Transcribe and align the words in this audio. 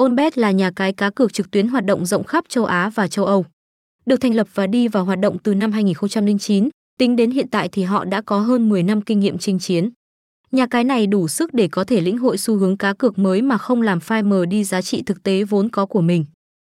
Onbet 0.00 0.38
là 0.38 0.50
nhà 0.50 0.70
cái 0.76 0.92
cá 0.92 1.10
cược 1.10 1.32
trực 1.32 1.50
tuyến 1.50 1.68
hoạt 1.68 1.84
động 1.84 2.06
rộng 2.06 2.24
khắp 2.24 2.44
châu 2.48 2.64
Á 2.64 2.90
và 2.94 3.08
châu 3.08 3.24
Âu. 3.24 3.44
Được 4.06 4.16
thành 4.20 4.34
lập 4.34 4.46
và 4.54 4.66
đi 4.66 4.88
vào 4.88 5.04
hoạt 5.04 5.18
động 5.18 5.38
từ 5.38 5.54
năm 5.54 5.72
2009, 5.72 6.68
tính 6.98 7.16
đến 7.16 7.30
hiện 7.30 7.48
tại 7.50 7.68
thì 7.68 7.82
họ 7.82 8.04
đã 8.04 8.20
có 8.20 8.40
hơn 8.40 8.68
10 8.68 8.82
năm 8.82 9.02
kinh 9.02 9.20
nghiệm 9.20 9.38
chinh 9.38 9.58
chiến. 9.58 9.90
Nhà 10.52 10.66
cái 10.66 10.84
này 10.84 11.06
đủ 11.06 11.28
sức 11.28 11.54
để 11.54 11.68
có 11.68 11.84
thể 11.84 12.00
lĩnh 12.00 12.18
hội 12.18 12.38
xu 12.38 12.56
hướng 12.56 12.76
cá 12.76 12.92
cược 12.92 13.18
mới 13.18 13.42
mà 13.42 13.58
không 13.58 13.82
làm 13.82 14.00
phai 14.00 14.22
mờ 14.22 14.46
đi 14.46 14.64
giá 14.64 14.82
trị 14.82 15.02
thực 15.02 15.22
tế 15.22 15.44
vốn 15.44 15.68
có 15.68 15.86
của 15.86 16.00
mình. 16.00 16.24